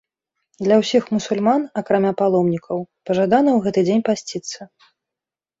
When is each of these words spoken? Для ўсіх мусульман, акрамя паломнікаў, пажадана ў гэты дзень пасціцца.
Для 0.67 0.75
ўсіх 0.83 1.03
мусульман, 1.15 1.67
акрамя 1.81 2.13
паломнікаў, 2.21 2.77
пажадана 3.11 3.51
ў 3.57 3.67
гэты 3.67 3.79
дзень 3.89 4.03
пасціцца. 4.09 4.59